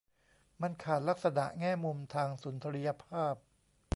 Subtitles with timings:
[0.61, 3.35] มันขาดลักษณะแง่มุมทางสุนทรียภาพ